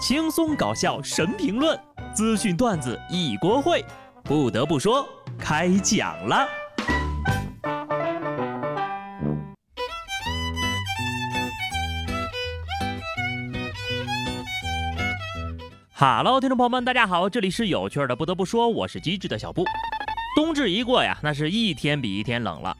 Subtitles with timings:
[0.00, 1.78] 轻松搞笑神评论，
[2.14, 3.84] 资讯段子一锅烩。
[4.24, 5.06] 不得不说，
[5.38, 6.48] 开讲了。
[15.92, 18.16] 哈喽，听众朋友们，大家好，这里是有趣的。
[18.16, 19.66] 不得不说，我是机智的小布。
[20.34, 22.74] 冬至一过呀，那是一天比一天冷了。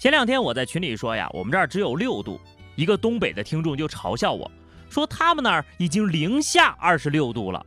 [0.00, 2.38] 前两天我在群里说呀，我们这儿只有六度，
[2.76, 4.48] 一个东北的听众就嘲笑我。
[4.90, 7.64] 说他们那儿已经零下二十六度了，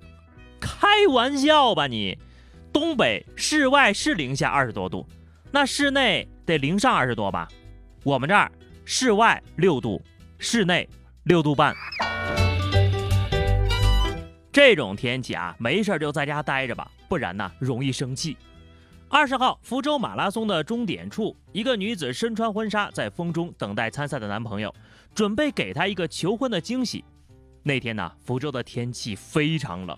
[0.59, 2.15] 开玩笑吧你！
[2.71, 5.07] 东北室外是零下二十多度，
[5.51, 7.47] 那室内得零上二十多吧？
[8.03, 8.51] 我们这儿
[8.83, 10.01] 室外六度，
[10.37, 10.87] 室内
[11.23, 11.73] 六度半。
[14.51, 18.35] 这种天气啊，没事就在家待着吧，不然呢容易生气。
[19.07, 24.73] 二十号，福州马拉松的终点处，一个女子身穿婚纱，在风中等待参赛的男朋友，
[25.13, 27.05] 准备给她一个求婚的惊喜。
[27.63, 29.97] 那天呢，福州的天气非常冷，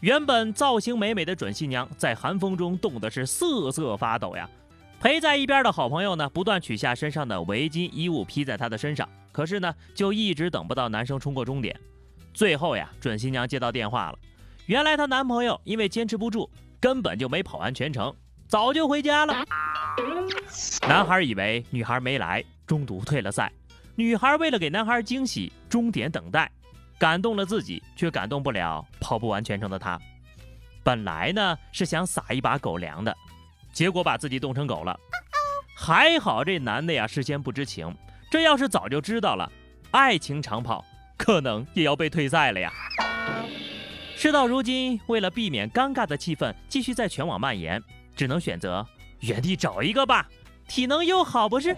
[0.00, 4.48] 原本造型美美的准新娘在寒风中冻得是瑟瑟发抖呀。
[4.98, 11.78] 陪在一边的好朋友呢，不断取下身上的围巾衣物披在她的身上，可是呢，就一直等不到男生冲过终点。
[12.32, 14.18] 最后呀，准新娘接到电话了，
[14.64, 16.48] 原来她男朋友因为坚持不住，
[16.80, 18.14] 根本就没跑完全程，
[18.48, 19.44] 早就回家了。
[20.88, 23.52] 男孩以为女孩没来，中途退了赛。
[23.94, 26.50] 女孩为了给男孩惊喜，终点等待。
[26.98, 29.98] 感动了自己，却感动不了跑不完全程的他。
[30.82, 33.16] 本来呢是想撒一把狗粮的，
[33.72, 34.98] 结果把自己冻成狗了。
[35.76, 37.94] 还好这男的呀事先不知情，
[38.30, 39.50] 这要是早就知道了，
[39.90, 40.84] 爱情长跑
[41.16, 42.72] 可能也要被退赛了呀。
[44.16, 47.82] 事到如今，为了避免尴尬的气氛继续在全网蔓延，
[48.14, 48.86] 只能选择
[49.20, 50.28] 原地找一个吧。
[50.68, 51.76] 体能又好不是？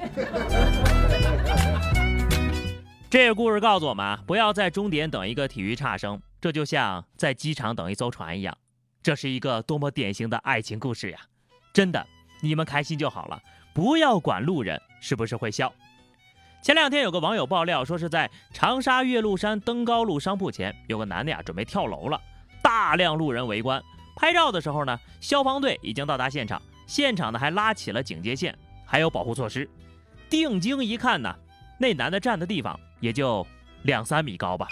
[3.09, 8.57] 这个故事告诉我们，不要在终点等一个体育差生，这就像在机场等一艘船一样。
[9.01, 11.21] 这是一个多么典型的爱情故事呀！
[11.73, 12.05] 真的，
[12.41, 13.41] 你们开心就好了，
[13.73, 15.73] 不要管路人是不是会笑。
[16.61, 22.21] 前两天有个网友爆料说，是在长沙岳麓山登高路商铺前，有个男的呀准备跳楼了，
[22.61, 23.81] 大量路人围观。
[24.17, 29.71] 拍照的时候呢，消防队已经到达现场，现场呢还拉起了警戒线，还有保护措施。
[30.29, 31.33] 定睛一看呢，
[31.79, 32.79] 那男的站的地方。
[32.99, 33.47] 也就
[33.83, 34.67] 两三米高吧，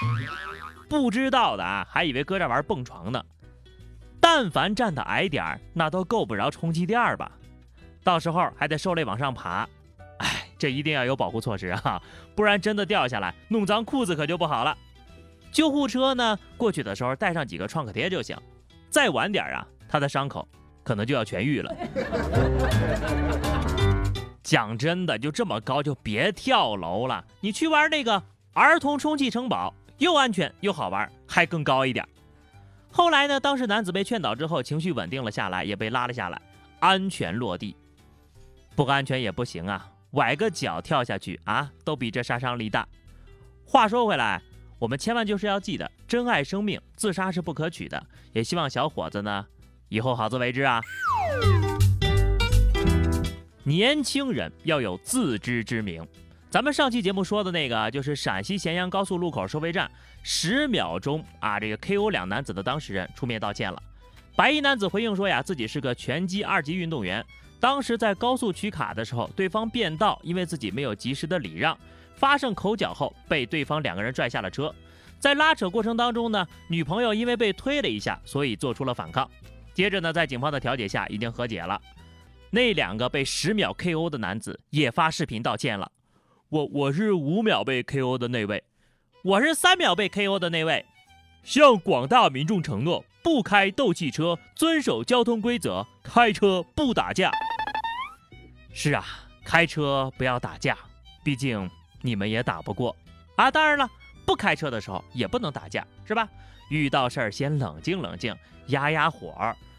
[0.88, 3.22] 不知道的啊，还以为搁这玩蹦床呢。
[4.18, 7.30] 但凡站的矮点儿，那都够不着充气垫吧？
[8.02, 9.68] 到时候还得受累往上爬。
[10.20, 12.00] 哎，这一定要有保护措施啊，
[12.34, 14.74] 不然真的掉下来，弄脏裤子可就不好了。
[15.52, 18.34] 救护车呢，过去的时候带上几个创可贴就行。
[18.88, 20.48] 再晚点啊，他的伤口
[20.82, 21.76] 可能就要痊愈了。
[24.44, 27.24] 讲真的，就这么高就别跳楼了。
[27.40, 28.22] 你去玩那个
[28.52, 32.06] 儿童充气城堡，又安全又好玩，还更高一点。
[32.92, 36.40] 后来呢，当时男子被劝导之后，情绪稳定了下来，也被拉了下来，
[36.78, 37.74] 安全落地。
[38.76, 42.86] 不安全也不行啊，崴个脚跳下去啊，都比这杀伤力大。
[43.64, 44.42] 话说回来，
[44.78, 48.06] 我们千万就是要记得，珍爱生命，自杀是不可取的。
[48.32, 49.46] 也希望小伙子呢，
[49.88, 50.82] 以后好自为之啊。
[53.66, 56.06] 年轻人要有自知之明。
[56.50, 59.90] 咱们上期节目说的那个，就是陕西咸阳高速路口收费站，
[60.22, 63.82] 十秒钟啊，这个 KO 两男子的当事人出面道歉了。
[64.36, 67.24] 白衣男子回应说呀，自己是个拳击二级运动员，
[67.58, 71.76] 当时在高速取卡的时候，对方变道，因为自己没有及时的礼让，
[72.14, 74.72] 发生口角后，被对方两个人拽下了车。
[75.18, 79.28] 在拉扯过程当中呢，女朋友因为被推了一下，所以做出了反抗。
[79.72, 81.80] 接着呢，在警方的调解下，已经和解了。
[82.54, 85.90] 那两个被十秒 KO 的男子也发视频道歉了。
[86.50, 88.62] 我我是五秒被 KO 的那位，
[89.24, 90.86] 我是三秒被 KO 的那位。
[91.42, 97.32] 向广大民众承诺，不开斗气车，遵守交通规则，开车不打架。
[98.72, 99.04] 是啊，
[99.44, 100.78] 开车不要打架，
[101.24, 101.68] 毕竟
[102.02, 102.94] 你们也打不过
[103.34, 103.50] 啊。
[103.50, 103.90] 当然了，
[104.24, 106.28] 不开车的时候也不能打架，是吧？
[106.70, 108.32] 遇到事儿先冷静冷静，
[108.68, 109.34] 压压火。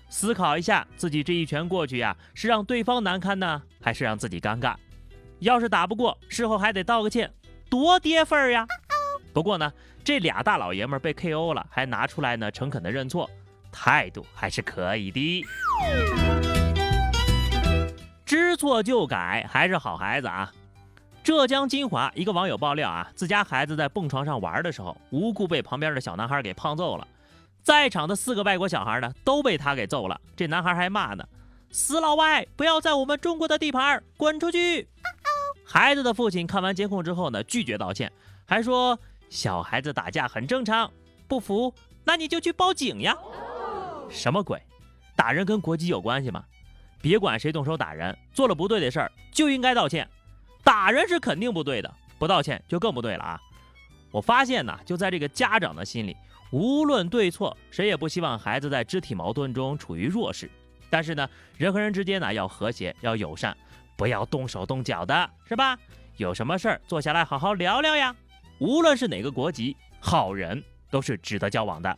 [0.09, 4.75] 思考一下，自己这一拳过去呀，是让对方难堪呢，还是让自己尴尬？
[5.39, 7.31] 要是打不过，事后还得道个歉，
[7.69, 8.65] 多跌份儿呀。
[9.33, 9.71] 不过呢，
[10.03, 13.29] 这俩大老爷们被 KO 了，还拿出来呢，诚恳的认错，
[13.71, 15.45] 态度还是可以的。
[18.25, 20.51] 知错就改，还是好孩子啊。
[21.21, 27.07] 浙江金华一个网友爆料啊，自家孩子在蹦床上玩的时候，无故被旁边的小男孩给胖揍了。
[27.65, 30.21] 在场的四个外国小孩呢，都被他给揍了。
[30.35, 31.27] 这男孩还骂呢
[31.73, 34.87] ：“死老外，不要在我们中国的地盘滚出去！”
[35.65, 38.11] 孩子的父亲看完监控之后呢，拒绝道歉，
[38.45, 38.97] 还说
[39.31, 40.91] 小孩子打架很正常。
[41.27, 41.73] 不服，
[42.03, 43.17] 那你就去报警呀！
[44.11, 44.61] 什么鬼？
[45.15, 46.43] 打人跟国籍有关系吗？
[47.01, 50.07] 别管谁动手打人，做了不对的事儿就应该道歉。
[50.63, 53.41] 打人是肯定不对的，不道歉就更不对了啊！
[54.11, 56.15] 我发现呢，就在这个家长的心里，
[56.55, 60.49] 无论对错，谁也不希望孩子在肢体矛盾中处于弱势。
[60.89, 63.53] 但是呢，人和人之间呢要和谐，要友善，
[63.97, 65.77] 不要动手动脚的，是吧？
[66.15, 68.15] 有什么事儿坐下来好好聊聊呀。
[68.59, 71.93] 无论是哪个国籍，好人都是值得交往的。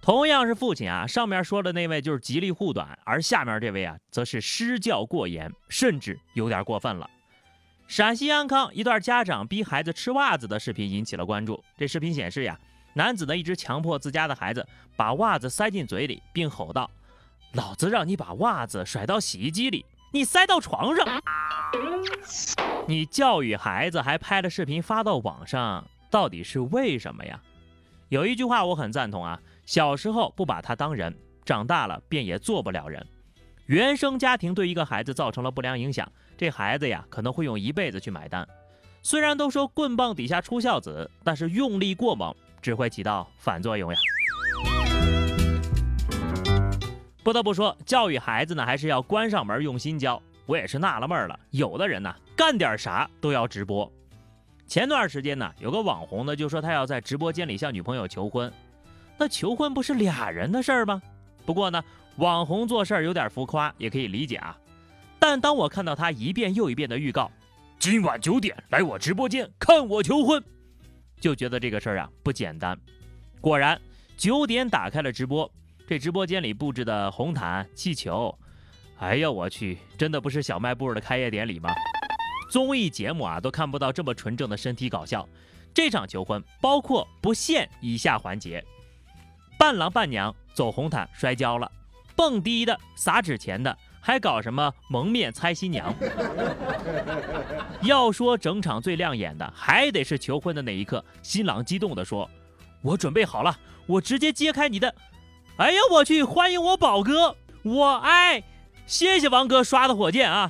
[0.00, 7.08] 同样是父亲啊，上面说的那位就是极力护短，而下面这位啊，则是施教过严，甚至有点过分了。
[7.92, 11.62] 陕西安康一段家长逼孩子吃袜子的视频引起了关注。
[11.76, 12.58] 这视频显示呀，
[12.94, 14.66] 男子呢一直强迫自家的孩子
[14.96, 16.90] 把袜子塞进嘴里，并吼道
[17.52, 21.06] ：“老子让你把袜子甩到洗衣机里，你塞到床上。”
[22.88, 27.38] 你教育孩子还拍了视频发到网上，到底是为什么呀？
[28.08, 29.38] 有一句话我很赞同啊。
[29.66, 33.06] 小时候不把他当人，长大了便也做不了人。
[33.66, 38.46] 原生家庭对一个孩子造成了不良影响，这孩子呀可能会用一辈子去买单。
[39.02, 43.98] 虽然都说棍棒底下出孝子，但是用力过猛只会起到反作用呀。
[47.22, 50.20] 不得不说，教育孩子呢还是要关上门用心教。
[50.44, 53.90] 我也是纳了闷了，有的人呢干点啥都要直播。
[54.66, 58.52] 前段时间呢，有个网红呢就说他要在直播间里向女朋友求婚。
[59.16, 61.00] 那求婚不是俩人的事儿吗？
[61.46, 61.82] 不过呢，
[62.16, 64.56] 网红做事儿有点浮夸，也可以理解啊。
[65.18, 67.30] 但当我看到他一遍又一遍的预告，
[67.78, 70.42] 今晚九点来我直播间看我求婚，
[71.20, 72.78] 就觉得这个事儿啊不简单。
[73.40, 73.80] 果然，
[74.16, 75.50] 九点打开了直播，
[75.86, 78.36] 这直播间里布置的红毯、气球，
[78.98, 81.70] 哎呀我去，真的不是小卖部的开业典礼吗？
[82.50, 85.26] 综艺节目啊都看不到这么纯正的身体搞笑。
[85.74, 88.62] 这场求婚包括不限以下环节。
[89.58, 91.70] 伴郎伴娘走红毯摔跤了，
[92.16, 95.94] 蹦迪的、撒纸钱的，还搞什么蒙面猜新娘？
[97.82, 102.30] 要说整场最亮眼的，还得是求婚的那一刻，新郎激动地说
[102.82, 103.56] ：“我准备好了，
[103.86, 104.94] 我直接揭开你的。”
[105.58, 106.24] 哎呀，我去！
[106.24, 108.42] 欢迎我宝哥，我爱，
[108.86, 110.48] 谢谢王哥刷的火箭啊！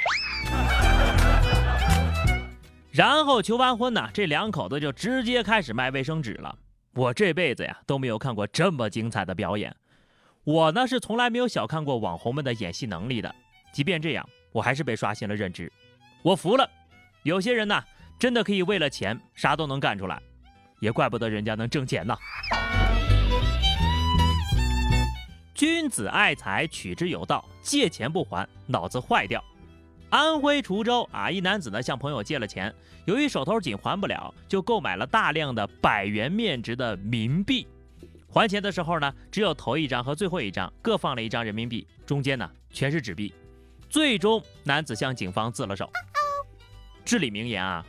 [2.91, 6.55] 然后求完婚呢，这两口子就直接开始卖卫生纸了。
[6.95, 9.75] 我这辈子呀都没有看过这么精彩的表演，
[10.45, 13.33] 我呢是从来没有小看过网红们的演戏能力的。
[13.73, 15.73] 即便这样，我还是被刷新了认知。
[16.21, 16.69] 我服了，
[17.23, 17.81] 有些人呢
[18.19, 20.21] 真的可以为了钱啥都能干出来，
[20.81, 22.17] 也怪不得人家能挣钱呢。
[25.55, 29.43] 君子爱财，取之有道，借钱不还，脑子坏掉。
[30.11, 32.75] 安徽滁州啊，一男子呢向朋友借了钱，
[33.05, 37.69] 由于手头紧还不了，就购买了大量的百元面值的冥币。
[38.33, 43.35] 还钱的时候呢，只有头一张和最后一张各放了一张人民币，中间呢全是纸币。
[43.91, 45.91] 最终，男子向警方自了首。
[47.05, 47.85] 至理名言啊，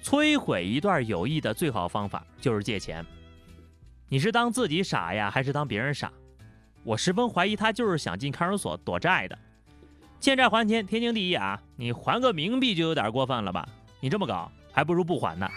[0.00, 3.04] 摧毁一段友谊的最好方法就是借钱。
[4.08, 6.12] 你是当自己傻呀，还是当别人傻？
[6.84, 9.36] 我十分怀疑他就是想进看守所躲债的。
[10.20, 11.60] 欠债还钱，天经地义啊！
[11.74, 13.68] 你还个冥币就有点过分了吧？
[13.98, 15.48] 你这么搞，还不如不还呢。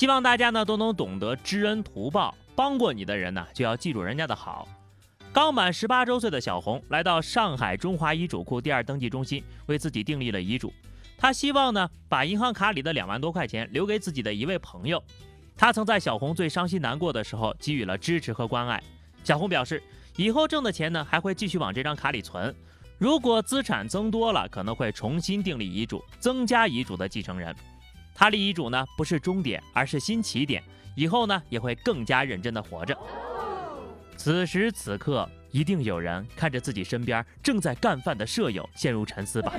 [0.00, 4.66] 希望大家呢都能懂得知恩图报，帮过你的人呢就要记住人家的好。
[5.30, 10.72] 刚满十八周岁的小红来到上海中华遗嘱库第二登记中心，为自己订立了遗嘱。
[11.18, 15.04] 她希望呢把银行卡里的两万多块钱留给自己的一位朋友。
[15.54, 18.82] 他曾在小红最伤心难过的时候给予了支持和关爱。
[19.22, 19.82] 小红表示。
[20.16, 22.54] 以后挣的钱呢，还会继续往这张卡里存。
[22.98, 27.54] 如果资产增多了，可能会重新订立遗嘱，增加遗嘱的继承人。
[28.14, 30.62] 他立遗嘱呢，不是终点，而是新起点。
[30.94, 32.96] 以后呢，也会更加认真的活着。
[34.16, 39.54] 此时此刻，一定有人看着自己身边正在干饭的舍友陷入沉思吧？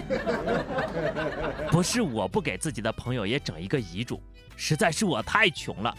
[1.72, 4.22] 不是我不给自己的朋友也整一个遗嘱，
[4.56, 5.96] 实在是我太穷了。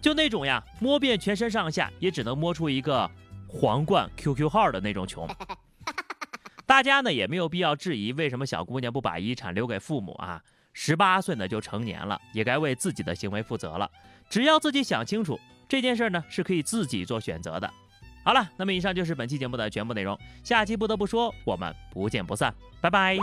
[0.00, 3.10] 就那种呀，摸遍全身上下也只能摸出一个。
[3.48, 5.26] 皇冠 QQ 号的那种穷，
[6.66, 10.42] 大家呢也没有必要质疑为什么小姑娘不把遗产留给父母啊？
[10.78, 13.90] 十八岁呢就成年了，也该为自己的行为负责了。
[14.28, 17.72] 只要自己想清楚这件事呢，是可以自己做选择的。
[18.22, 23.16] 好了，那么以上就是本期节目的全部内容，下期不得不说，我们不见不散，拜拜。